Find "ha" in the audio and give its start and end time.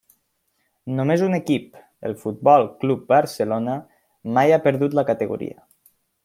4.57-4.63